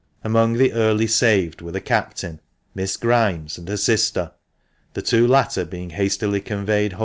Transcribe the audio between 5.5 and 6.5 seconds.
being hastily